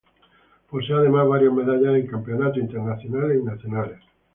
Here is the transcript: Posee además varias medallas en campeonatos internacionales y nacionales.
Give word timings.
Posee 0.71 0.95
además 0.95 1.27
varias 1.27 1.53
medallas 1.53 1.93
en 1.93 2.07
campeonatos 2.07 2.57
internacionales 2.57 3.37
y 3.39 3.45
nacionales. 3.45 3.99